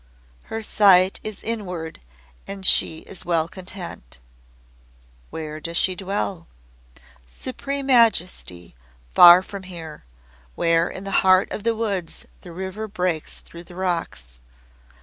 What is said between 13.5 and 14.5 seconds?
the rocks."